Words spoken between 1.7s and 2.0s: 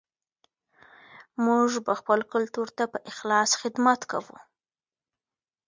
به